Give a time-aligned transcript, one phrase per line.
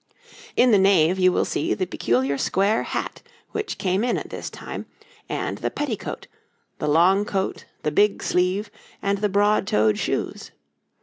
[0.55, 4.49] In the knave you will see the peculiar square hat which came in at this
[4.49, 4.87] time,
[5.29, 6.25] and the petti cote,
[6.79, 8.71] the long coat, the big sleeve,
[9.03, 10.49] and the broad toed shoes.